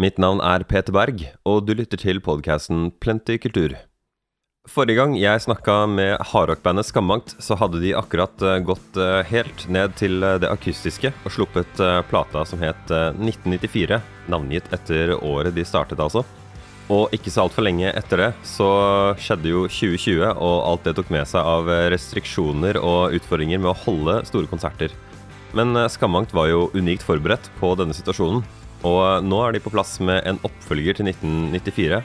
[0.00, 3.74] Mitt navn er Peter Berg, og du lytter til podkasten Plenty kultur.
[4.64, 9.66] Forrige gang jeg snakka med hardrockbandet Skammangt, så hadde de akkurat uh, gått uh, helt
[9.68, 13.98] ned til uh, det akustiske og sluppet plata som het 1994,
[14.32, 16.24] navngitt etter året de startet, altså.
[16.88, 18.70] Og ikke så altfor lenge etter det så
[19.20, 23.78] skjedde jo 2020, og alt det tok med seg av restriksjoner og utfordringer med å
[23.84, 24.96] holde store konserter.
[25.52, 28.40] Men Skammangt var jo unikt forberedt på denne situasjonen.
[28.86, 32.00] Og nå er de på plass med en oppfølger til 1994.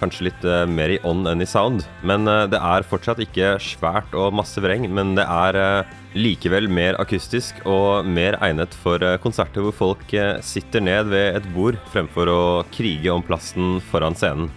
[0.00, 1.84] Kanskje litt uh, mer i ånd enn i sound.
[2.06, 4.86] Men uh, det er fortsatt ikke svært og masse vreng.
[4.92, 10.82] Men det er uh, likevel mer akustisk og mer egnet for konserter hvor folk sitter
[10.82, 12.40] ned ved et bord fremfor å
[12.74, 14.50] krige om plassen foran scenen.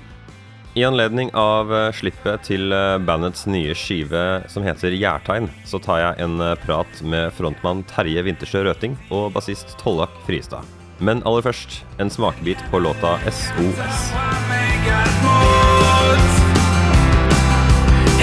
[0.73, 2.73] I anledning av slippet til
[3.05, 8.65] bandets nye skive som heter Gjærtegn, så tar jeg en prat med frontmann Terje Wintersjø
[8.65, 10.65] Røting og bassist Tollak Fristad.
[11.03, 14.03] Men aller først en smakebit på låta SOS.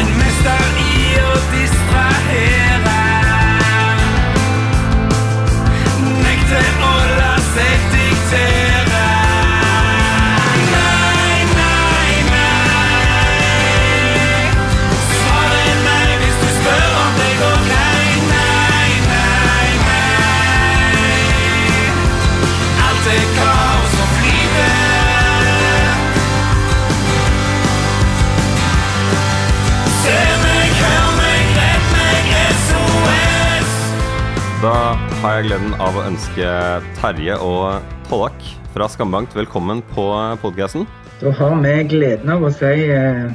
[0.00, 2.59] En mester i å distrahere.
[34.60, 36.48] Da har jeg gleden av å ønske
[36.98, 38.42] Terje og Pollak
[38.74, 40.02] fra Skambankt velkommen på
[40.42, 40.82] podkasten.
[41.22, 43.30] Da har vi gleden av å si eh,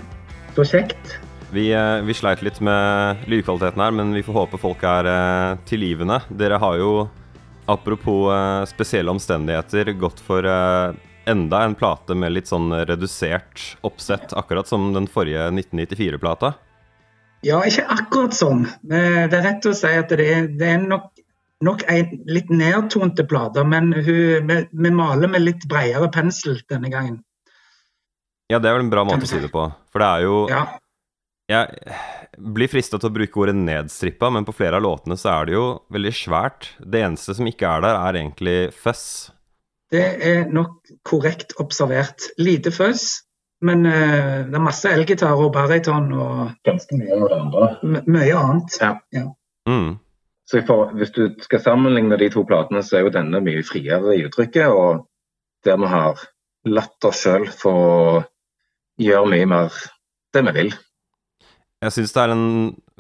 [0.54, 1.16] så kjekt.
[1.50, 5.56] Vi, eh, vi, sleit litt med lydkvaliteten her, men vi får håpe folk er eh,
[5.66, 6.20] tilgivende.
[6.30, 6.92] Dere har jo,
[7.74, 10.94] apropos eh, spesielle omstendigheter, gått for eh,
[11.26, 16.54] enda en plate med litt sånn redusert oppsett, akkurat som den forrige 1994-plata.
[17.46, 18.64] Ja, ikke akkurat sånn.
[18.86, 21.15] Det er rett å si at det er, det er nok
[21.66, 26.92] nok en litt nedtonte plate, men hun, vi, vi, maler med litt bredere pensel denne
[26.94, 27.20] gangen.
[28.52, 29.66] Ja, det er vel en bra måte å si det på.
[29.94, 30.66] For det er jo ja.
[31.46, 31.94] Jeg
[32.56, 35.54] blir frista til å bruke ordet nedstrippa, men på flere av låtene så er det
[35.54, 36.72] jo veldig svært.
[36.82, 39.04] Det eneste som ikke er der, er egentlig fuzz.
[39.94, 42.32] Det er nok korrekt observert.
[42.42, 43.22] Lite fuzz,
[43.66, 47.70] men uh, det er masse elgitar og baryton og Ganske mye av det andre.
[48.10, 48.80] Mye annet.
[48.82, 48.92] Ja.
[49.14, 49.28] ja.
[49.70, 49.94] Mm.
[50.46, 54.14] Så for, Hvis du skal sammenligne de to platene, så er jo denne mye friere
[54.14, 54.70] i uttrykket.
[54.70, 55.06] Og
[55.66, 56.22] der vi har
[56.70, 57.76] latt oss sjøl få
[59.02, 59.80] gjøre mye mer
[60.36, 60.76] det vi vil.
[61.84, 62.48] Jeg syns det er en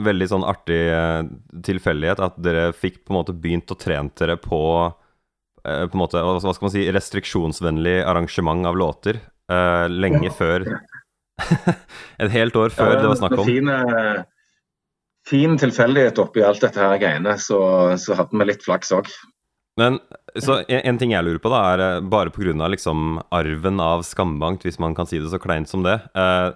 [0.05, 1.21] veldig sånn artig eh,
[1.65, 6.01] tilfeldighet at dere fikk på en måte begynt å trene dere på eh, på en
[6.01, 10.35] måte, hva skal man si, restriksjonsvennlig arrangement av låter uh, lenge ja.
[10.35, 10.67] før
[12.23, 13.47] Et helt år før ja, det var snakk om.
[13.47, 13.79] Fine,
[15.29, 17.59] fin tilfeldighet oppi alt dette her greiene, så,
[18.01, 19.09] så hadde vi litt flaks òg.
[19.79, 19.99] Men
[20.39, 22.69] så en, en, ting jeg lurer på, da, er eh, bare pga.
[22.71, 25.97] Liksom arven av Skambankt, hvis man kan si det så kleint som det.
[26.15, 26.53] Eh,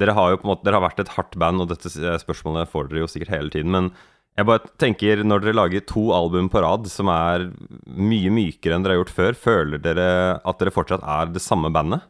[0.00, 2.70] dere har jo på en måte, dere har vært et hardt band, og dette spørsmålet
[2.70, 3.74] får dere jo sikkert hele tiden.
[3.74, 3.90] Men
[4.38, 7.50] jeg bare tenker, når dere lager to album på rad som er
[7.84, 10.06] mye mykere enn dere har gjort før, føler dere
[10.38, 12.06] at dere fortsatt er det samme bandet?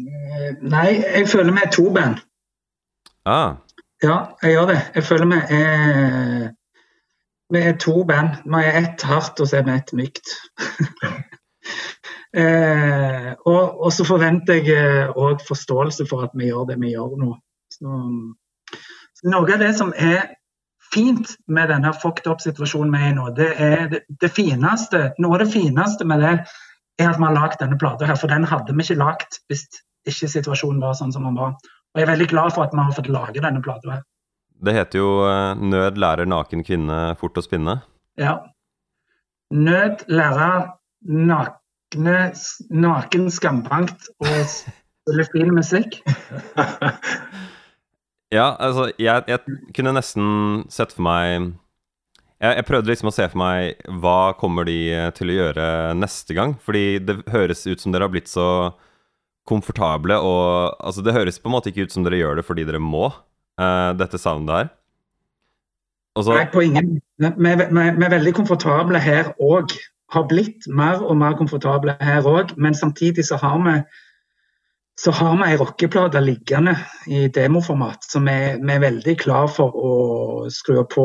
[0.00, 2.24] Nei, jeg føler vi er to band.
[3.28, 3.60] Ah.
[4.00, 4.80] Ja, jeg gjør det.
[4.94, 6.48] Jeg føler vi er
[7.52, 8.28] Vi er to band.
[8.44, 10.28] Vi er ett hardt, og så er vi ett mykt.
[12.40, 16.92] eh, og, og, så forventer jeg òg eh, forståelse for at vi gjør det vi
[16.94, 17.32] gjør nå.
[17.74, 17.96] Så,
[19.18, 20.30] så noe av det som er
[20.94, 25.36] fint med denne fucked up-situasjonen vi er i nå, det er det, det, fineste Noe
[25.36, 26.32] av det fineste med det
[27.02, 29.66] er at vi har lagd denne plata her, for den hadde vi ikke lagd hvis
[30.08, 31.58] ikke situasjonen var sånn som den var.
[31.90, 34.00] Og jeg er veldig glad for at vi har fått lage denne plata.
[34.60, 37.80] Det heter jo uh, 'Nød lærer naken kvinne fort å spinne'.
[38.20, 38.36] Ja.
[39.50, 40.68] Nød lærer
[41.02, 42.18] nakne,
[42.70, 45.98] naken skambankt å spille fin musikk.
[48.36, 50.28] ja, altså, jeg, jeg, kunne nesten
[50.70, 51.50] sett for meg
[52.40, 54.78] jeg, jeg, prøvde liksom å se for meg hva kommer de
[55.16, 55.66] til å gjøre
[55.98, 56.54] neste gang.
[56.62, 58.46] Fordi det høres ut som dere har blitt så
[59.50, 62.66] komfortable og Altså, det høres på en måte ikke ut som dere gjør det fordi
[62.68, 63.10] dere må,
[63.60, 64.70] uh, dette soundet her.
[66.18, 69.74] Også, Nei, på ingen Vi er veldig komfortable her òg.
[70.10, 73.76] Har blitt mer og mer komfortable her òg, men samtidig så har vi
[75.00, 76.74] så har vi ei rockeplate liggende
[77.08, 79.92] i demoformat, så vi, vi, er veldig klar for å
[80.52, 81.04] skru på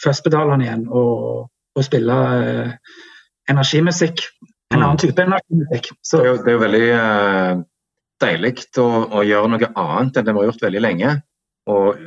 [0.00, 1.44] førstpedalene igjen og,
[1.78, 2.72] og spille uh,
[3.52, 4.24] energimusikk
[4.72, 5.92] en annen type energimusikk.
[6.00, 7.62] Det, er jo, det er jo veldig uh,
[8.22, 8.88] deilig å,
[9.18, 11.14] å, gjøre noe annet enn det vi har gjort veldig lenge.
[11.72, 12.04] Og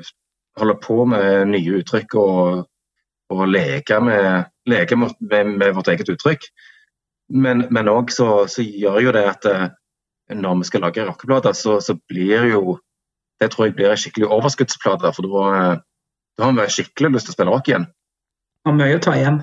[0.60, 2.66] holde på med nye uttrykk og,
[3.36, 6.48] og leke, med, leke med, med, vårt eget uttrykk.
[7.36, 9.68] Men òg så, så, gjør jo det at uh,
[10.36, 12.80] når vi skal lage rockeplater, så, så, blir jo
[13.36, 15.10] Det tror jeg blir en skikkelig overskuddsplate.
[15.12, 17.90] For da, uh, har vi skikkelig lyst til å spille rock igjen.
[18.66, 19.42] Og mye å ta igjen.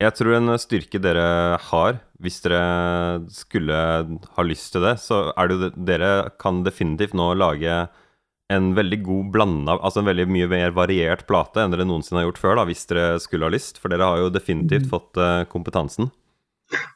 [0.00, 1.24] Jeg tror en styrke dere
[1.60, 3.80] har, hvis dere skulle
[4.36, 7.82] ha lyst til det, så er det Dere kan definitivt nå lage
[8.50, 12.30] en veldig god blanda Altså en veldig mye mer variert plate enn dere noensinne har
[12.30, 13.78] gjort før, da, hvis dere skulle ha lyst.
[13.78, 14.90] For dere har jo definitivt mm.
[14.90, 16.10] fått uh, kompetansen.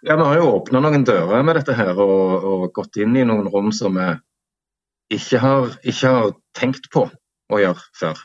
[0.06, 3.26] Ja, vi har jo åpna noen dører med dette her, og, og, gått inn i
[3.26, 4.12] noen rom som vi
[5.18, 7.08] ikke har, ikke har tenkt på
[7.52, 8.22] å gjøre før.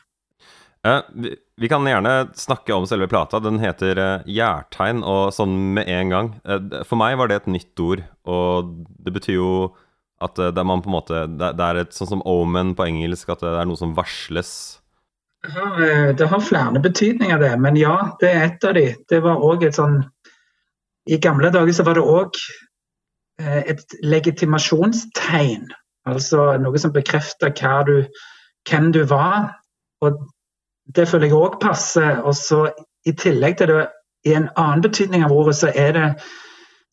[1.58, 3.40] Vi, kan gjerne snakke om selve plata.
[3.44, 6.32] Den heter uh, og sånn med en gang.
[6.48, 8.72] Uh, for meg var det et nytt ord, og
[9.04, 9.54] det betyr jo
[10.24, 13.68] at det er måte Det, er et sånn som omen på engelsk, at det er
[13.68, 14.80] noe som varsles.
[15.40, 17.54] Det har, flere betydninger, det.
[17.64, 18.90] Men ja, det er et av de.
[19.08, 20.02] Det var òg et sånn
[21.08, 22.36] I gamle dager så var det òg
[23.40, 25.70] et legitimasjonstegn.
[26.12, 27.56] Altså noe som bekrefter
[28.68, 29.54] hvem du var.
[30.04, 30.20] Og
[30.96, 32.22] det føler jeg òg passer.
[32.26, 32.68] Og så
[33.08, 33.88] I tillegg til det,
[34.28, 36.08] i en annen betydning av ordet, så, er det,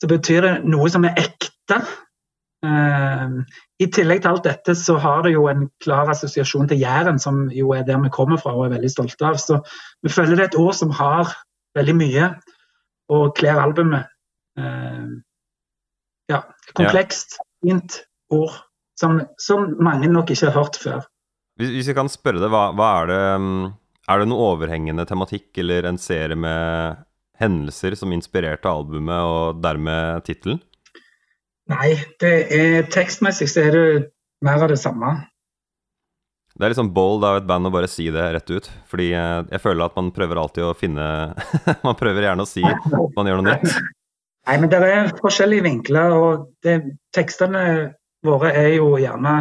[0.03, 1.81] så betyr det noe som er ekte.
[2.67, 3.43] Uh,
[3.83, 7.47] I tillegg til alt dette så har det jo en klar assosiasjon til Jæren, som
[7.55, 9.41] jo er der vi kommer fra og er veldig stolte av.
[9.43, 9.61] Så
[10.03, 11.35] vi føler det er et ord som har
[11.77, 12.31] veldig mye,
[13.13, 14.13] og kler albumet.
[14.57, 15.19] Uh,
[16.31, 16.41] ja,
[16.75, 18.01] komplekst, fint
[18.33, 18.55] ord
[18.99, 21.05] som, som, mange nok ikke har hørt før.
[21.61, 23.51] Hvis, jeg kan spørre deg, hva, hva er det um
[24.07, 27.03] er det noe overhengende tematikk eller en serie med
[27.41, 30.61] hendelser som inspirerte albumet, og dermed tittelen?
[31.71, 33.87] Nei, det er tekstmessig så er det
[34.47, 35.17] mer av det samme.
[36.57, 38.69] Det er litt sånn bold av et band å bare si det rett ut.
[38.89, 41.07] Fordi jeg føler at man prøver alltid å finne
[41.87, 42.87] Man prøver gjerne å si at
[43.17, 43.75] man gjør noe nytt.
[44.47, 46.79] Nei, men det er forskjellige vinkler, og det,
[47.17, 47.65] tekstene
[48.25, 49.35] våre er jo gjerne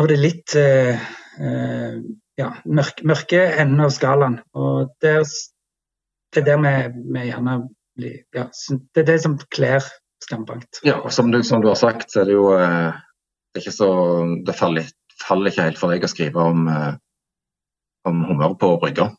[0.00, 0.96] Og det litt eh,
[1.38, 2.00] eh,
[2.38, 4.38] ja, mørke, mørke enden av skalaen.
[4.56, 5.32] Og det er,
[6.34, 6.74] det er der vi,
[7.16, 7.56] vi, gjerne
[7.98, 8.46] blir ja,
[8.94, 9.82] Det er det som kler
[10.18, 10.80] Skambankt.
[10.82, 12.96] Ja, og som du, som du, har sagt, så er det jo eh,
[13.54, 13.90] det, er så,
[14.42, 14.88] det faller,
[15.22, 16.96] faller, ikke helt for deg å skrive om, eh,
[18.10, 19.12] om humør på brygga.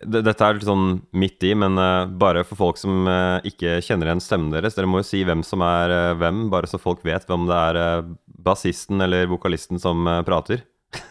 [0.00, 3.08] Dette er litt sånn midt i, men uh, bare for folk som
[3.44, 4.76] ikke kjenner igjen stemmen deres.
[4.76, 8.06] Dere må jo si hvem som er hvem, bare så folk vet hvem det er
[8.44, 10.64] bassisten eller vokalisten som prater.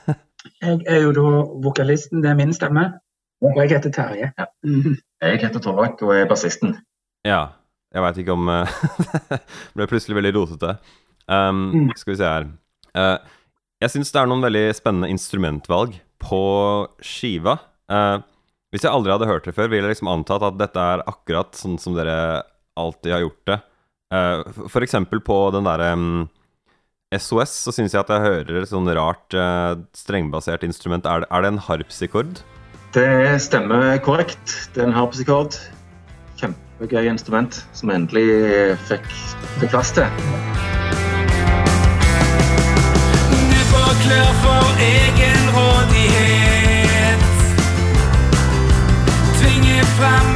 [0.62, 1.28] Jeg er jo da
[1.66, 2.86] vokalisten, det er min stemme.
[3.44, 4.32] Og jeg heter Terje.
[4.38, 4.48] Ja.
[5.24, 6.78] Jeg heter Torvak og er bassisten.
[7.28, 7.56] Ja.
[7.90, 8.50] Jeg veit ikke om
[9.32, 9.40] Det
[9.78, 10.76] ble plutselig veldig rotete.
[11.30, 11.92] Um, mm.
[11.98, 12.50] Skal vi se her.
[12.98, 13.18] Uh,
[13.80, 16.44] jeg syns det er noen veldig spennende instrumentvalg på
[17.06, 17.56] skiva.
[17.90, 18.20] Uh,
[18.74, 21.56] hvis jeg aldri hadde hørt det før, ville jeg liksom antatt at dette er akkurat
[21.58, 22.44] sånn som dere
[22.80, 23.60] alltid har gjort det.
[24.14, 26.28] Uh, for eksempel på den derre um,
[27.10, 31.08] SOS så syns jeg at jeg hører et sånn rart uh, strengbasert instrument.
[31.10, 32.44] Er det, er det en harpsikord?
[32.94, 34.70] Det stemmer korrekt.
[34.76, 35.58] Det er en harpsikord.
[36.38, 39.10] Kjempegøy instrument som endelig fikk,
[39.58, 40.06] fikk plass til.
[43.34, 47.22] Du får klør for egenrådighet.
[49.42, 50.29] Tvinger frem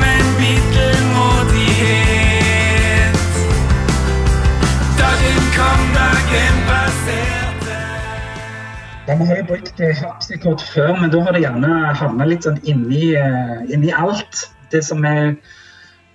[9.04, 13.10] Vi har jo brukt harpsikord før, men da har det gjerne havna litt sånn inni,
[13.20, 14.46] eh, inni, alt.
[14.72, 15.34] Det som er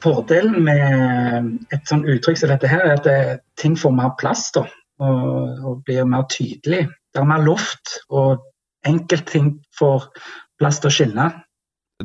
[0.01, 3.19] fordelen med et sånn uttrykk som dette her, er at det,
[3.61, 4.65] ting får mer plass da,
[5.05, 6.87] og, og, blir mer tydelig.
[7.13, 8.41] Det er mer luft, og
[8.89, 10.09] enkeltting får
[10.57, 11.31] plass til å skinne.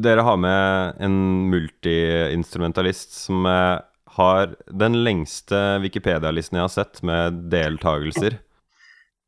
[0.04, 1.20] Dere har med en
[1.54, 3.78] multiinstrumentalist som eh,
[4.20, 8.44] har den lengste Wikipedia-listen jeg har sett med deltakelser.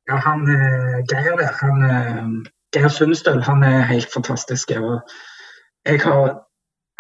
[0.08, 4.72] Ja, han eh, Geir der, han, eh, Geir Sundstøl, han er helt fantastisk.
[4.78, 5.02] Og
[5.86, 6.42] jeg har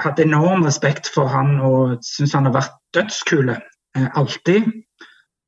[0.02, 3.60] hatt enorm respekt for han og syns han har vært dødskule.
[3.98, 4.74] Eh, alltid.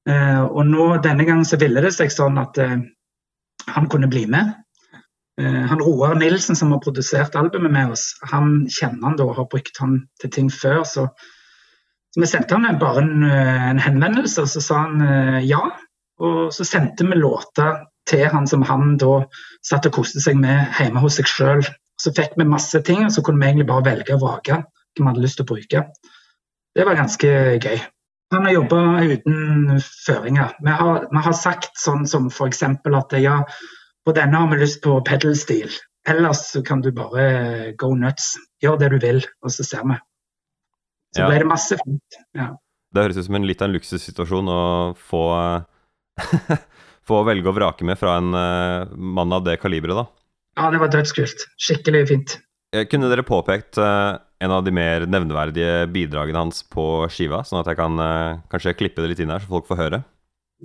[0.07, 4.53] Og nå, denne gangen så ville det seg sånn at han kunne bli med.
[5.35, 9.49] Han Roar Nilsen som har produsert albumet med oss, han kjenner han da og har
[9.51, 10.85] brukt han til ting før.
[10.87, 11.09] Så,
[12.15, 15.59] så vi sendte han bare en, en henvendelse, og så sa han ja.
[16.23, 19.21] Og så sendte vi låter til han som han da
[19.65, 21.65] satt og koste seg med hjemme hos seg sjøl.
[21.97, 25.03] Så fikk vi masse ting, og så kunne vi egentlig bare velge og vrake hva
[25.03, 25.83] vi hadde lyst til å bruke.
[26.77, 27.77] det var ganske gøy.
[28.33, 30.55] Han har jobba uten føringer.
[30.61, 32.63] Vi har, vi har, sagt sånn som f.eks.
[32.63, 33.37] at ja,
[34.05, 35.71] på denne har vi lyst på pedal-stil.
[36.07, 38.35] Ellers så kan du bare go nuts.
[38.63, 39.97] Gjør det du vil, og så ser vi.
[41.15, 41.29] Så ja.
[41.31, 42.19] ble det masse fint.
[42.35, 42.51] Ja.
[42.93, 44.61] Det høres ut som en litt av en luksussituasjon å
[44.97, 45.23] få,
[47.07, 50.07] få velge og vrake med fra en uh, mann av det kaliberet, da.
[50.57, 51.45] Ja, det var dødskult.
[51.61, 52.37] Skikkelig fint.
[52.91, 57.71] Kunne dere påpekt uh, en av de mer nevneverdige bidragene hans på skiva, sånn at
[57.71, 60.01] jeg kan uh, kanskje klippe det litt inn her, så folk får høre?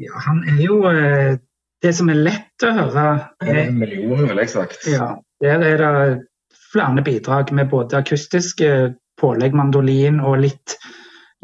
[0.00, 1.36] Ja, han er jo uh,
[1.82, 3.06] Det som er lett å høre
[3.44, 4.86] En million, ville jeg sagt.
[4.88, 5.94] Ja, der er det
[6.72, 10.76] flere bidrag med både akustiske pålegg, mandolin og litt,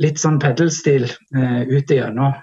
[0.01, 2.37] litt sånn pedalstil uh, ut igjennom.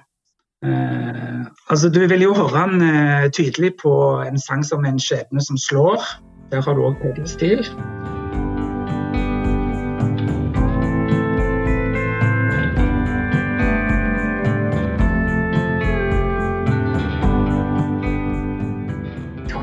[0.64, 3.92] Uh, altså, du vil jo høre han eh, tydelig på
[4.24, 6.06] en sang som 'En skjebne som slår'.
[6.52, 7.66] Der har du òg pedalstil.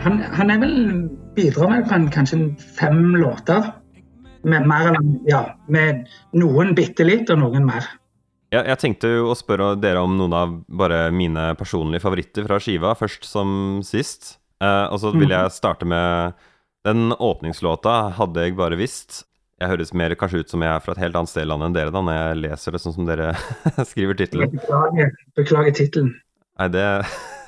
[0.03, 0.77] han, han, er vel
[1.37, 3.71] bidrar med en, kanskje fem låter.
[4.45, 4.97] Med, mer,
[5.31, 7.87] ja, med noen bitte litt, og noen mer.
[8.53, 12.59] Ja, jeg tenkte jo å spørre dere om noen av bare mine personlige favoritter fra
[12.61, 14.35] skiva, først som sist.
[14.61, 15.33] Eh, og så vil mm.
[15.33, 16.37] jeg starte med
[16.85, 19.23] den åpningslåta, 'Hadde jeg bare visst'.
[19.63, 21.71] Jeg høres mer kanskje ut som jeg er fra et helt annet sted i landet
[21.71, 23.31] enn dere da, når jeg leser det sånn som dere
[23.91, 24.53] skriver tittelen.
[24.53, 26.13] Beklager, beklager tittelen.
[26.59, 26.87] Nei, det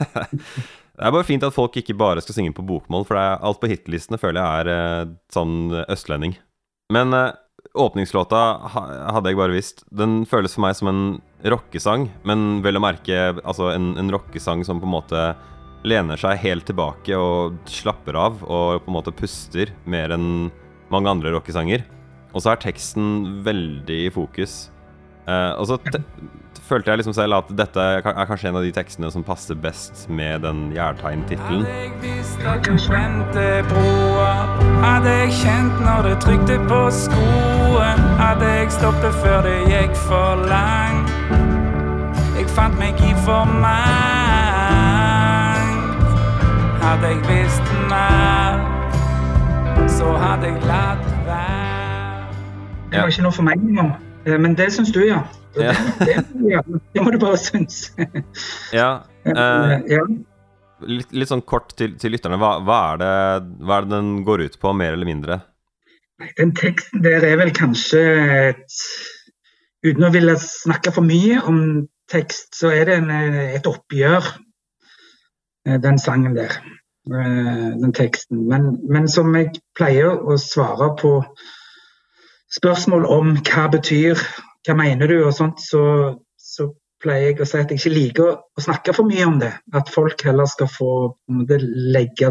[0.95, 3.67] Det er bare fint at folk ikke bare skal synge på bokmål, for alt på
[3.67, 5.57] hitlistene føler jeg er eh, sånn
[5.91, 6.37] østlending.
[6.95, 7.33] Men eh,
[7.73, 9.83] åpningslåta hadde jeg bare visst.
[9.90, 11.04] Den føles for meg som en
[11.50, 15.25] rockesang, men vel å merke altså en, en rockesang som på en måte
[15.85, 20.49] lener seg helt tilbake og slapper av og på en måte puster mer enn
[20.92, 21.85] mange andre rockesanger.
[22.35, 24.68] Og så er teksten veldig i fokus.
[25.25, 25.78] Eh, og så
[26.69, 30.07] følte jeg liksom selv at dette er kanskje en av de tekstene som passer best
[30.09, 31.64] med den Jærtegn-tittelen.
[31.64, 34.37] Hadde jeg visst at du brente broer,
[34.85, 40.45] hadde jeg kjent når det trykte på skoen, hadde jeg stoppet før det gikk for
[40.49, 41.12] langt.
[42.35, 43.75] Jeg fant meg i for mangt.
[46.85, 48.61] Hadde jeg visst mer,
[49.88, 52.28] så hadde jeg latt være.
[52.90, 53.95] Det var ikke noe for meg engang.
[54.25, 55.23] Eh, men det syns du, ja.
[55.54, 55.73] Ja.
[56.00, 56.62] Det, det,
[56.93, 57.93] det, må du bare synes.
[58.75, 59.04] ja.
[59.25, 60.04] Uh, ja.
[60.85, 62.38] Litt, litt, sånn kort til, til lytterne.
[62.40, 63.14] Hva, hva, er det,
[63.62, 65.40] hva, er det, den går ut på, mer eller mindre?
[66.38, 68.00] Den teksten der er vel kanskje
[68.50, 68.81] et,
[69.85, 71.59] Uten å ville snakke for mye om
[72.09, 73.11] tekst, så er det en,
[73.59, 74.31] et oppgjør,
[75.69, 76.57] eh, den sangen der.
[77.04, 78.47] Den teksten.
[78.49, 81.19] Men, men som jeg pleier å svare på
[82.55, 84.21] spørsmål om hva betyr
[84.65, 85.85] hva mener du, og sånt, så,
[86.41, 86.71] så,
[87.05, 89.51] pleier jeg å si at jeg ikke liker å snakke for mye om det.
[89.77, 90.93] At folk heller skal få
[91.29, 92.31] legge,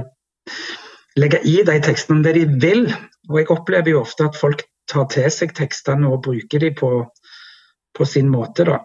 [1.19, 2.87] legge i de tekstene det de vil.
[3.29, 6.89] Og jeg opplever jo ofte at folk tar til seg tekstene og bruker de på,
[7.93, 8.79] på sin måte, da.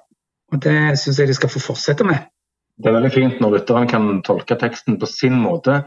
[0.53, 2.29] Og det syns jeg de skal få fortsette med.
[2.77, 5.81] Det er veldig fint når lytteren kan tolke teksten på sin måte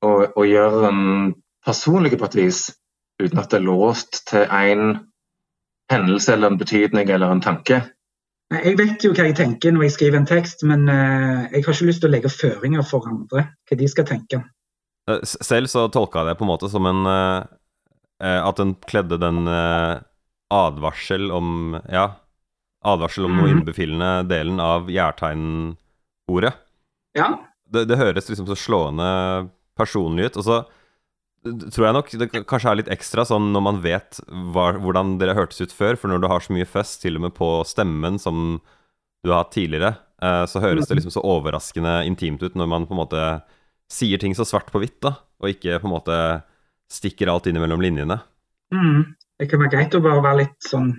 [0.00, 1.04] og, og gjøre den
[1.66, 2.64] personlig på et vis,
[3.22, 4.98] uten at det er låst til én
[5.92, 7.80] hendelse eller en betydning eller en tanke?
[8.54, 11.72] Jeg vet jo hva jeg tenker når jeg skriver en tekst, men uh, jeg har
[11.72, 14.42] ikke lyst til å legge føringer for andre, hva de skal tenke.
[15.10, 17.42] Eh, selv så tolka jeg det på en måte som en uh,
[18.18, 19.44] At den kledde den
[20.50, 22.06] advarsel om Ja,
[22.86, 23.38] advarsel om mm.
[23.38, 23.58] noe mhm.
[23.58, 26.54] innbefillende delen av gjærtegnordet.
[27.18, 27.28] Ja.
[27.66, 29.08] Det, det, høres liksom så slående
[29.76, 30.38] personlig ut.
[30.40, 30.60] Og så
[31.72, 35.36] tror jeg nok det kanskje er litt ekstra sånn når man vet hva, hvordan dere
[35.38, 35.98] hørtes ut før.
[36.00, 38.58] For når du har så mye fest, til og med på stemmen, som
[39.24, 42.88] du har hatt tidligere, eh, så høres det liksom så overraskende intimt ut når man
[42.88, 43.24] på en måte
[43.92, 45.16] sier ting så svart på hvitt, da.
[45.42, 46.20] Og ikke på en måte
[46.92, 48.20] stikker alt innimellom linjene.
[48.74, 49.16] Mm.
[49.36, 50.94] Det kan være greit å bare være litt sånn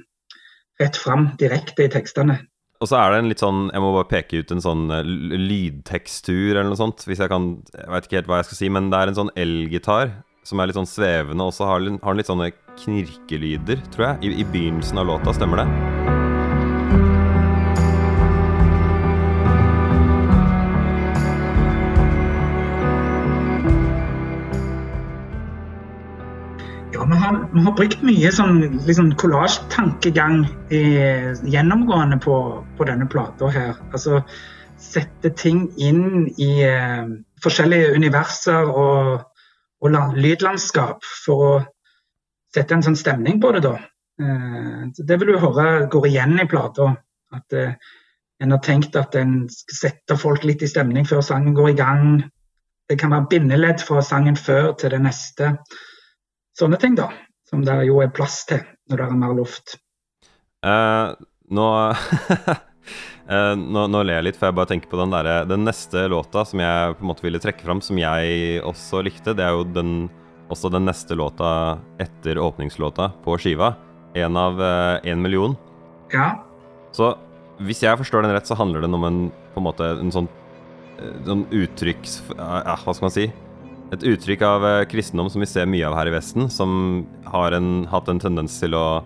[0.81, 2.37] rett fram, direkte i tekstene.
[2.77, 5.07] Og så er det en litt sånn Jeg må bare peke ut en sånn eh,
[5.07, 7.05] lydtekstur eller noe sånt.
[7.07, 9.17] Hvis jeg kan Jeg vet ikke helt hva jeg skal si, men det er en
[9.17, 10.11] sånn elgitar
[10.47, 14.29] som er litt sånn svevende, og så har, har den litt sånne knirkelyder, tror jeg,
[14.29, 15.35] i, i begynnelsen av låta.
[15.35, 15.67] Stemmer det?
[27.07, 32.35] Vi har, vi har brukt mye sånn liksom kollasjtankegang gjennomgående på,
[32.79, 33.79] på denne plata her.
[33.91, 34.21] Altså
[34.79, 37.07] sette ting inn i eh,
[37.43, 39.25] forskjellige universer og
[39.83, 41.51] og lydlandskap for å
[42.53, 43.75] sette en sånn stemning på det, da.
[44.17, 46.93] Uh, det vil du høre går igjen i plata.
[47.35, 47.75] At uh,
[48.41, 51.77] en har tenkt at en skal sette folk litt i stemning før sangen går i
[51.77, 52.07] gang.
[52.87, 55.55] Det kan være bindeledd fra sangen før til det neste.
[56.57, 57.09] Sånne ting, da.
[57.47, 59.77] Som det jo er plass til når det er mer luft.
[60.65, 61.13] Uh,
[61.53, 61.67] nå
[63.27, 66.05] Uh, nå, nå, ler jeg litt, for jeg bare tenker på den der, Den neste
[66.07, 69.57] låta som jeg på en måte ville trekke fram, som jeg også likte, det er
[69.57, 70.07] jo den,
[70.47, 71.49] også den neste låta
[71.99, 73.73] etter åpningslåta på skiva.
[74.15, 74.61] En av
[75.03, 75.57] én uh, million.
[76.13, 76.37] Ja.
[76.95, 77.17] Så
[77.59, 79.19] hvis jeg forstår den rett, så handler den om en
[79.51, 80.29] på en måte en sånn,
[81.01, 82.03] eh, sånn uttrykk
[82.37, 83.27] uh, Hva skal man si?
[83.95, 87.87] Et uttrykk av kristendom som vi ser mye av her i Vesten, som har en,
[87.91, 89.01] hatt en tendens til å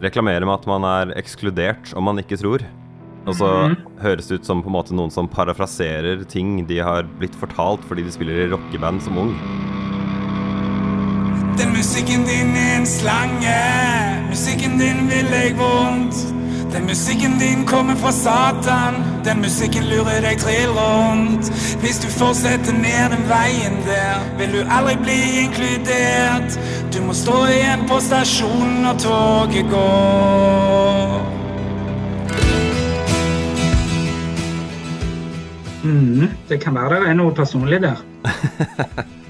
[0.00, 2.64] reklamere med at man er ekskludert om man ikke tror.
[3.28, 3.76] Og så mm.
[4.00, 7.84] høres det ut som på en måte noen som parafraserer ting de har blitt fortalt
[7.88, 9.34] fordi de spiller i rockeband som ung.
[11.60, 13.56] Den musikken din er en slange,
[14.30, 16.22] musikken din vil deg vondt.
[16.70, 21.50] Den musikken din kommer fra Satan, den musikken lurer deg trill rundt.
[21.82, 26.56] Hvis du fortsetter ned den veien der, vil du aldri bli inkludert.
[26.94, 31.39] Du må stå igjen på stasjonen når toget går.
[35.84, 38.00] Mm, det kan være det er noe personlig der.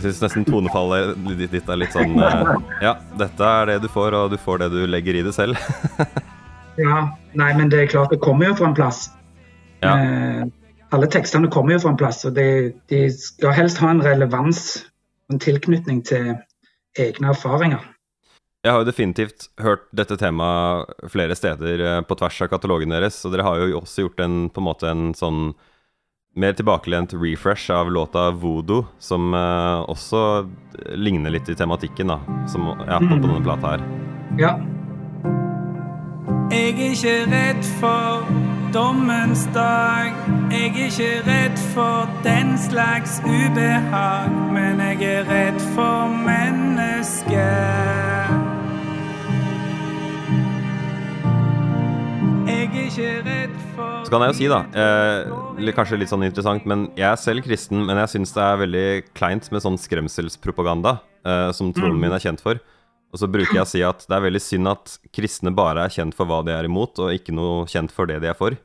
[0.00, 4.14] Jeg syns nesten tonefallet ditt er litt sånn uh, Ja, dette er det du får,
[4.16, 5.60] og du får det du legger i det selv.
[6.80, 7.02] ja.
[7.36, 9.02] Nei, men det er klart, det kommer jo fra en plass.
[9.84, 9.92] Ja.
[9.92, 10.46] Eh,
[10.96, 14.86] alle tekstene kommer jo fra en plass, og de, de skal helst ha en relevans,
[15.28, 16.32] en tilknytning til
[16.98, 17.84] egne erfaringer.
[18.60, 23.16] Jeg har jo definitivt hørt dette temaet flere steder eh, på tvers av katalogen deres,
[23.24, 25.54] og dere har jo også gjort en, på en måte en sånn
[26.36, 30.46] mer tilbakelent refresh av låta 'Voodoo', som uh, også
[30.94, 33.80] ligner litt i tematikken, da, som ja, på, på denne plata her.
[34.38, 34.52] Ja.
[36.52, 38.28] Jeg er ikke redd for
[38.74, 40.12] dommens dag.
[40.52, 48.09] Jeg er ikke redd for den slags ubehag, men jeg er redd for mennesket.
[53.76, 57.44] Så kan jeg jo si, da, eh, kanskje litt sånn interessant, men jeg er selv
[57.44, 62.04] kristen, men jeg syns det er veldig kleint med sånn skremselspropaganda, eh, som tronen mm.
[62.06, 62.58] min er kjent for.
[63.10, 65.94] Og så bruker jeg å si at det er veldig synd at kristne bare er
[65.94, 68.56] kjent for hva de er imot, og ikke noe kjent for det de er for.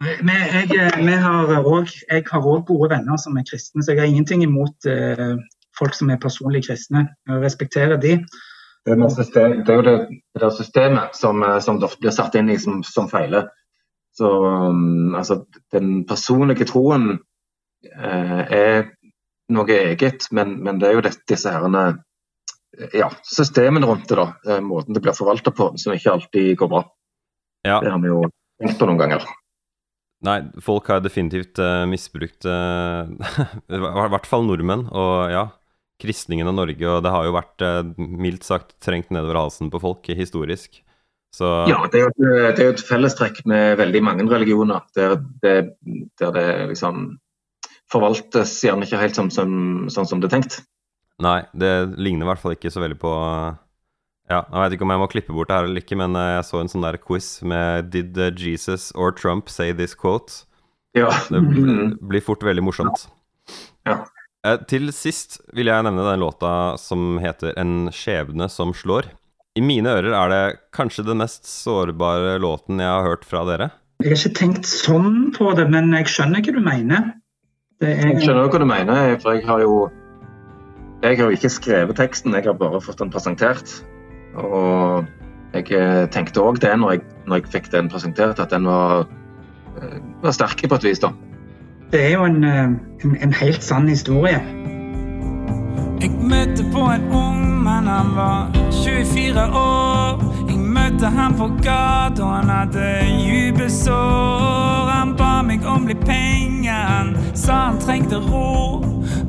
[0.00, 4.88] Men jeg, jeg har òg gode venner som er kristne, så jeg har ingenting imot
[4.88, 5.36] eh,
[5.76, 7.04] folk som er personlig kristne.
[7.28, 8.16] Jeg respekterer de.
[8.88, 9.96] Det er, system, det er jo det,
[10.40, 13.50] det systemet som, eh, som ofte blir satt inn i som, som feiler.
[14.16, 17.12] Så um, altså, den personlige troen
[17.86, 18.88] eh, er
[19.50, 21.84] noe eget, men, men, det er jo dette, disse herrene
[22.94, 24.26] ja, systemene rundt det, da.
[24.46, 26.82] Eh, måten det blir forvalta på, som ikke alltid går bra.
[27.66, 27.80] Ja.
[27.82, 28.24] Det har vi jo
[28.60, 29.26] tenkt på noen ganger.
[30.24, 34.84] Nei, folk har definitivt uh, misbrukt uh, I hvert fall nordmenn.
[34.92, 35.46] Og ja,
[36.00, 39.80] kristningen av Norge, og det har jo vært uh, mildt sagt trengt nedover halsen på
[39.82, 40.82] folk historisk.
[41.34, 41.46] Så...
[41.70, 45.56] Ja, det er, jo, det er et fellestrekk med veldig mange religioner, der det,
[46.18, 47.18] der det liksom
[47.90, 49.52] forvaltes gjerne ikke helt sånn som,
[49.90, 50.60] sånn som det er tenkt.
[51.22, 53.12] Nei, det ligner i hvert fall ikke så veldig på
[54.30, 56.36] ja, Jeg vet ikke om jeg må klippe bort det her eller ikke, men eh,
[56.36, 60.44] jeg så en sånn der quiz med 'Did eh, Jesus or Trump say this quote?'
[60.96, 61.10] Ja.
[61.30, 61.42] Det
[62.10, 63.08] blir fort veldig morsomt.
[63.86, 64.00] Ja.
[64.46, 69.10] Eh, til sist vil jeg nevne den låta som heter 'En skjebne som slår'.
[69.58, 70.42] I mine ører er det
[70.76, 73.70] kanskje den mest sårbare låten jeg har hørt fra dere.
[74.00, 77.08] Jeg har ikke tenkt sånn på det, men jeg skjønner hva du mener.
[77.82, 77.96] Er...
[78.12, 79.80] Jeg skjønner hva du mener, for jeg har jo
[81.00, 83.72] Jeg har jo ikke skrevet teksten, jeg har bare fått den presentert.
[84.36, 85.08] Og
[85.56, 89.08] jeg eh, tenkte òg det når jeg, når jeg, fikk den presentert, at den var,
[89.80, 91.10] eh, var sterk på et vis, da.
[91.90, 94.38] Det er jo en, eh, en, en helt sann historie.
[96.04, 100.22] Jeg møtte på en ung mann, han var 24 år.
[100.48, 104.90] Jeg møtte ham på gata, han hadde dype sår.
[104.90, 108.80] Han ba meg om litt penger, han sa han trengte ro.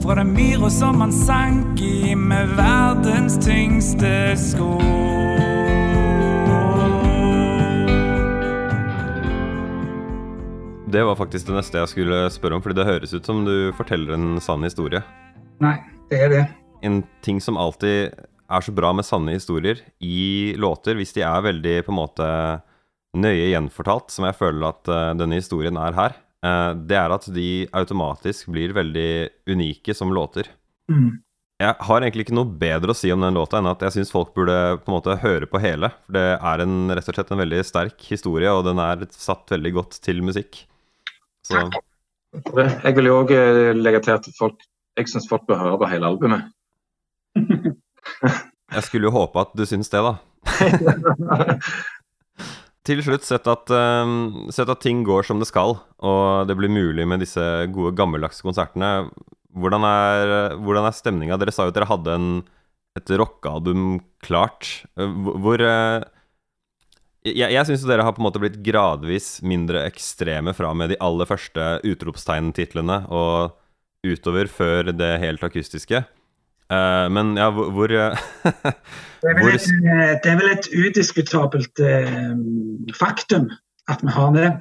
[0.01, 4.73] Fra den myra som han sank i med verdens tyngste sko.
[10.91, 13.71] Det var faktisk det neste jeg skulle spørre om, fordi det høres ut som du
[13.77, 14.99] forteller en sann historie.
[15.63, 15.77] Nei,
[16.11, 16.41] det er det.
[16.83, 18.11] En ting som alltid
[18.51, 22.27] er så bra med sanne historier i låter, hvis de er veldig på en måte
[23.21, 27.27] nøye gjenfortalt, som jeg føler at uh, denne historien er her, uh, det er at
[27.33, 29.11] de automatisk blir veldig
[29.51, 30.47] unike som låter.
[30.91, 31.19] Mm.
[31.61, 34.13] Jeg har egentlig ikke noe bedre å si om den låta enn at jeg syns
[34.13, 35.91] folk burde på en måte høre på hele.
[36.07, 39.53] For det er en, rett og slett en veldig sterk historie, og den er satt
[39.53, 40.63] veldig godt til musikk.
[41.45, 41.61] Så
[42.31, 44.63] Jeg vil jo òg eh, legge til at folk,
[44.97, 46.49] jeg syns folk bør høre på hele albumet.
[48.21, 50.13] jeg skulle jo håpe at du syns det, da.
[52.87, 56.71] Til slutt, sett at, um, sett at, ting går som det skal, og det blir
[56.73, 59.11] mulig med disse gode, gammeldagse konsertene.
[59.53, 61.37] Hvordan er, hvordan er stemninga?
[61.37, 62.31] Dere sa jo at dere hadde en,
[62.97, 64.71] et rockealbum klart.
[64.97, 66.01] Hvor uh,
[67.21, 70.97] Jeg, jeg syns dere har på en måte blitt gradvis mindre ekstreme fra med de
[71.05, 73.53] aller første utropstegntitlene og
[74.01, 76.01] utover før det helt akustiske.
[76.71, 79.49] Uh, men ja, hvor, hvor det, er hvor...
[79.51, 82.37] et, eh, det, er vel et udiskutabelt uh,
[82.95, 83.49] faktum
[83.91, 84.51] at vi har det.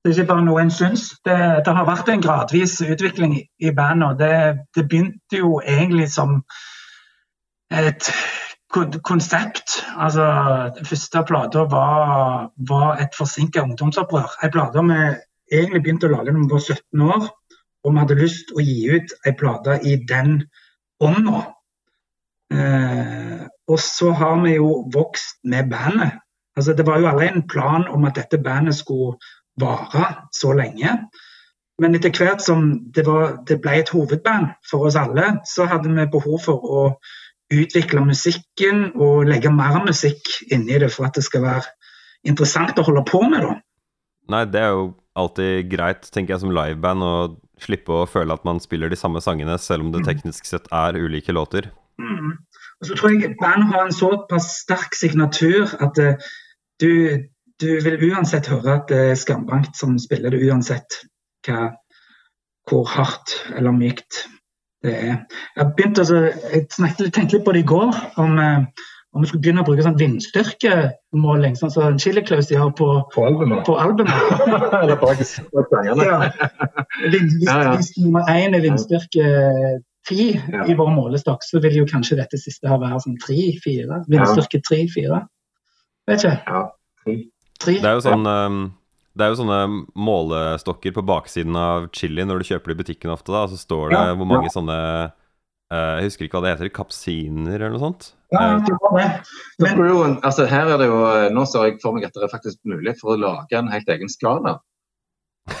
[0.00, 1.10] Det er ikke bare noe en syns.
[1.24, 4.18] Det, det, har vært en gradvis utvikling i bandet.
[4.18, 4.34] Det,
[4.76, 6.40] det begynte jo egentlig som
[7.70, 8.10] et
[9.04, 9.84] konsept.
[9.96, 10.24] Altså,
[10.76, 14.38] Den første plata var, var, et forsinka ungdomsopprør.
[14.42, 15.00] En plate vi
[15.52, 17.28] egentlig begynte å lage da vi var 17 år.
[17.84, 20.40] Og vi hadde lyst å gi ut en plate i den
[21.00, 21.42] ånda.
[22.54, 26.18] Eh, og så har vi jo vokst med bandet.
[26.56, 29.16] Altså, det var jo aldri en plan om at dette bandet skulle
[29.60, 30.96] vare så lenge.
[31.80, 35.88] Men etter hvert som det, var, det ble et hovedband for oss alle, så hadde
[35.88, 36.82] vi behov for å
[37.50, 41.64] utvikle musikken og legge mer musikk inni det for at det skal være
[42.28, 43.46] interessant å holde på med.
[43.46, 43.56] da.
[44.30, 47.14] Nei, det er jo alltid greit, tenker jeg, som liveband å
[47.64, 50.08] slippe å føle at man spiller de samme sangene, selv om det mm.
[50.08, 51.70] teknisk sett er ulike låter.
[52.00, 52.38] Mm.
[52.80, 56.30] Og så tror jeg band har en såpass sterk signatur at uh,
[56.80, 56.92] du,
[57.60, 61.02] du, vil uansett høre at det er Skambankt som spiller det, uansett
[61.46, 61.74] hva,
[62.68, 64.24] hvor hardt eller mykt
[64.84, 65.18] det er.
[65.58, 66.22] Jeg begynte altså,
[66.54, 67.92] jeg tenkte litt på det i går,
[68.22, 68.64] om uh,
[69.10, 73.26] om vi skulle begynne å bruke sånn vindstyrkemåling, sånn som Chili Claus har på, på
[73.26, 73.64] albumet.
[73.66, 74.44] På albumet.
[74.82, 76.06] Eller bak sangene.
[76.06, 76.18] ja.
[77.10, 79.30] Hvis, hvis nummer én er vindstyrke
[80.08, 80.64] ti ja.
[80.70, 84.02] i vår målestokk, så vil jo kanskje dette siste her være sånn tre-fire.
[84.10, 85.24] Vindstyrke tre-fire.
[86.10, 86.36] Vet ikke.
[86.46, 86.62] Ja,
[87.60, 87.80] tre.
[87.82, 88.62] Det er jo sånn um,
[89.18, 89.60] det er jo sånne
[89.98, 93.34] målestokker på baksiden av chili når du kjøper det i butikken ofte.
[93.34, 94.54] da, Så står det ja, hvor mange ja.
[94.54, 94.78] sånne
[95.70, 96.72] Jeg husker ikke hva det heter.
[96.74, 98.08] Kapsiner eller noe sånt?
[98.34, 99.06] Ja, det var det.
[99.62, 100.98] Men, jo, altså, her er det jo,
[101.34, 103.90] nå ser jeg for meg at det er faktisk mulig for å lage en helt
[103.90, 104.58] egen skala.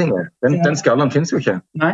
[0.00, 1.56] Den, den skalaen finnes jo ikke.
[1.80, 1.92] Nei.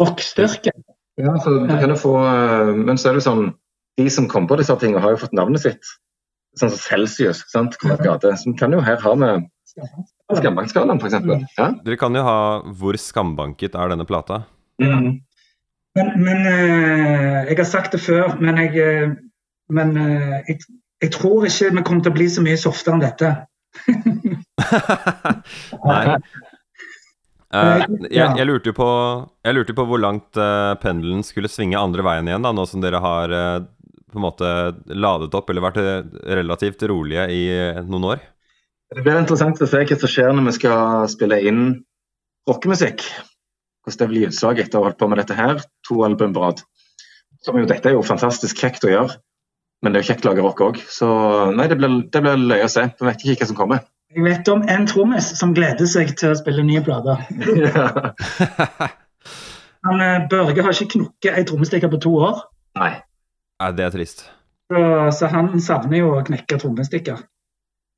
[0.00, 0.72] Rockstyrke.
[1.18, 3.46] Ja, så du kan jo få eh, Men så er det jo sånn
[3.98, 5.90] De som kom på disse tingene, har jo fått navnet sitt.
[6.58, 7.40] Sånn som Celsius.
[7.50, 7.74] sant?
[7.82, 8.34] Gate.
[8.38, 9.48] Som kan jo her ha med
[10.38, 11.16] Skambankskalaen, f.eks.
[11.58, 11.70] Ja?
[11.84, 12.38] Dere kan jo ha
[12.78, 14.42] Hvor skambanket er denne plata?
[14.82, 15.18] Mm.
[15.98, 19.14] Men, men uh, jeg har sagt det før, men jeg, uh,
[19.74, 20.60] men, uh, jeg,
[21.02, 23.28] jeg, tror ikke vi kommer til å bli så mye softere enn dette.
[25.88, 26.04] Nei.
[27.48, 28.86] Jeg, jeg, lurte på,
[29.40, 30.36] jeg, lurte på, hvor langt
[30.82, 34.50] pendelen skulle svinge andre veien igjen, da, nå som dere har på en måte
[34.92, 35.80] ladet opp eller vært
[36.28, 37.40] relativt rolige i
[37.88, 38.20] noen år?
[38.92, 41.64] Det blir interessant å se hva som skjer når vi skal spille inn
[42.52, 43.00] rockemusikk
[43.88, 46.44] hvordan det blir utslag etter å ha holdt på med dette her, to album på
[46.44, 46.62] rad.
[47.44, 49.18] Som jo, dette er jo fantastisk kjekt å gjøre,
[49.82, 50.80] men det er jo kjekt å lage rock òg.
[50.90, 51.08] Så
[51.54, 52.88] nei, det blir, det blir løye å se.
[52.98, 53.84] Vi vet ikke hva som kommer.
[54.14, 57.26] Jeg vet om en trommis som gleder seg til å spille nye plater.
[59.86, 62.40] Han, eh, Børge har ikke knukket ei trommestikke på to år.
[62.80, 62.92] Nei.
[63.62, 64.24] Nei, det er trist.
[64.68, 64.80] Så,
[65.16, 67.22] så han savner jo å knekke trommestikker.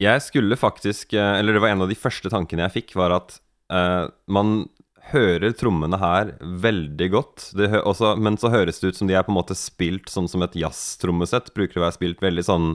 [0.01, 3.17] Jeg skulle faktisk eh, Eller det var en av de første tankene jeg fikk, var
[3.17, 3.35] at
[3.73, 4.63] uh, man
[5.11, 7.47] hører trommene her veldig godt.
[7.83, 10.45] Også, men så høres det ut som de er på en måte spilt sånn som
[10.47, 11.53] et jazztrommesett.
[11.57, 12.69] Bruker å være spilt veldig sånn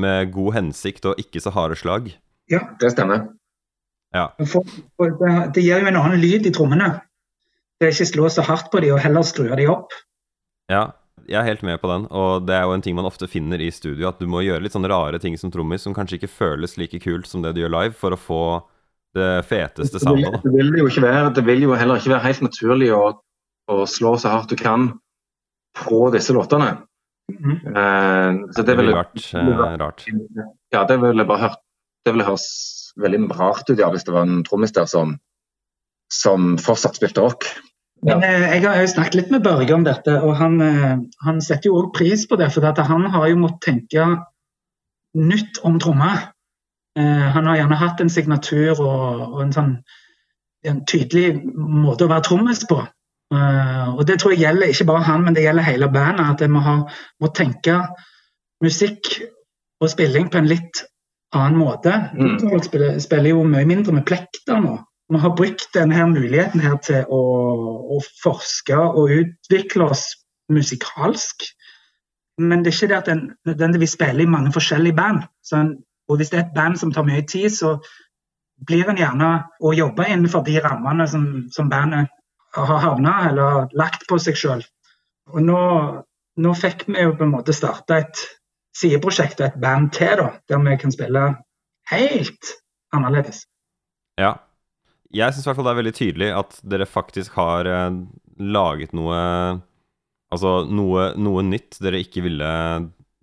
[0.00, 2.12] med god hensikt og ikke så harde slag.
[2.52, 3.26] Ja, det stemmer.
[4.14, 4.28] Ja.
[4.48, 6.92] For, for det, det, gir jo en annen lyd i trommene.
[7.76, 9.92] Det er ikke slå så hardt på de og heller skru de opp.
[10.72, 10.88] Ja,
[11.26, 12.06] jeg er helt med på den.
[12.14, 14.64] Og det er jo en ting man ofte finner i studio, at du må gjøre
[14.64, 17.64] litt sånne rare ting som trommis som kanskje ikke føles like kult som det du
[17.64, 18.42] gjør live, for å få
[19.16, 20.38] det feteste soundet.
[20.44, 23.02] Det, vil jo ikke være, det vil jo heller ikke være helt naturlig å,
[23.72, 24.90] å slå så hardt du kan
[25.76, 26.76] på disse låtene.
[27.32, 27.56] Mm.
[27.74, 30.04] Uh, så det, det ville vært uh, rart.
[30.74, 31.62] Ja, det ville bare hørt
[32.06, 32.44] Det ville høres
[33.02, 35.16] veldig rart ut ja, hvis det var en trommis der som,
[36.12, 37.48] som fortsatt spilte rock.
[38.06, 38.14] Ja.
[38.14, 40.62] Men eh, Jeg har jo snakket litt med Børge om dette, og han,
[41.26, 42.52] han setter jo òg pris på det.
[42.54, 44.06] For han har jo måttet tenke
[45.18, 46.28] nytt om trommer.
[46.96, 49.72] Eh, han har gjerne hatt en signatur og, og en sånn
[50.66, 52.80] en tydelig måte å være trommis på.
[53.34, 56.26] Uh, og det tror jeg gjelder ikke bare han, men det gjelder hele bandet.
[56.26, 56.76] At vi må,
[57.22, 57.80] må tenke
[58.64, 59.16] musikk
[59.82, 60.82] og spilling på en litt
[61.36, 61.94] annen måte.
[62.16, 62.36] Mm.
[62.44, 64.78] Folk spiller, spiller, jo mye mindre med plekter nå.
[65.12, 67.20] Vi har brukt denne muligheten her til å,
[67.94, 70.08] å, forske og utvikle oss
[70.50, 71.46] musikalsk.
[72.42, 75.22] Men det er ikke det at en nødvendigvis spiller i mange forskjellige band.
[75.46, 75.70] Så en,
[76.06, 77.76] og hvis det er et band som tar mye tid, så
[78.66, 82.12] blir en gjerne å jobbe innenfor de rammene som, som bandet
[82.56, 84.62] har havna eller lagt på seg sjøl.
[85.34, 85.60] Og nå,
[86.40, 88.22] nå, fikk vi jo på en måte starta et
[88.76, 91.26] sideprosjekt og et band til, da, der vi kan spille
[91.92, 92.52] helt
[92.96, 93.44] annerledes.
[94.20, 94.36] Ja.
[95.14, 97.98] Jeg syns i hvert fall det er veldig tydelig at dere faktisk har eh,
[98.42, 99.22] laget noe
[100.26, 102.46] Altså noe, noe, nytt dere ikke ville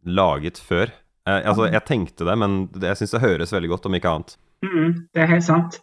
[0.08, 0.88] laget før.
[1.30, 4.38] Eh, altså, jeg tenkte det, men jeg syns det høres veldig godt, om ikke annet.
[4.64, 5.82] Mm, det er helt sant.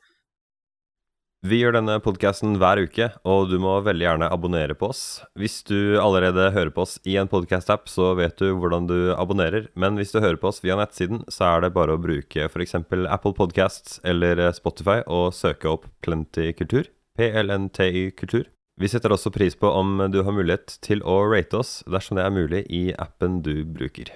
[1.40, 5.22] Vi gjør denne podkasten hver uke, og du må veldig gjerne abonnere på oss.
[5.40, 9.70] Hvis du allerede hører på oss i en podkast-app, så vet du hvordan du abonnerer.
[9.72, 12.76] Men hvis du hører på oss via nettsiden, så er det bare å bruke f.eks.
[12.84, 16.92] Apple Podcasts eller Spotify og søke opp Plenty Kultur.
[17.16, 18.44] PLNTY Kultur.
[18.80, 22.28] Vi setter også pris på om du har mulighet til å rate oss dersom det
[22.28, 24.12] er mulig i appen du bruker.